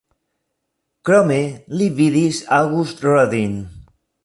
[1.09, 1.37] Krome
[1.75, 3.57] li vidis Auguste Rodin.